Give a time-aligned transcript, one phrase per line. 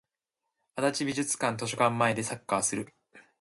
[0.77, 2.91] 足立美術館図書館前でサッカーする